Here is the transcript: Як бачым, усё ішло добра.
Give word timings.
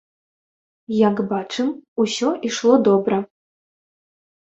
Як 1.09 1.21
бачым, 1.35 1.69
усё 2.07 2.29
ішло 2.53 2.73
добра. 2.91 3.25